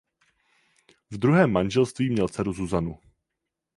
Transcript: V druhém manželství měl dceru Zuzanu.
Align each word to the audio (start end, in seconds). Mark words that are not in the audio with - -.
V 1.11 1.17
druhém 1.17 1.51
manželství 1.51 2.09
měl 2.09 2.27
dceru 2.27 2.53
Zuzanu. 2.53 2.99